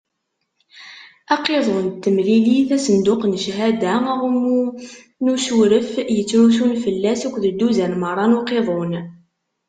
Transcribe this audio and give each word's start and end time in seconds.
Aqiḍun 1.35 1.87
n 1.91 1.95
temlilit, 2.03 2.69
asenduq 2.77 3.21
n 3.27 3.33
cchada, 3.43 3.93
aɣummu 4.13 4.61
n 5.23 5.25
usuref 5.33 5.89
yettrusun 6.15 6.71
fell-as 6.83 7.21
akked 7.27 7.43
dduzan 7.57 7.93
meṛṛa 8.01 8.25
n 8.27 8.37
uqiḍun. 8.39 8.93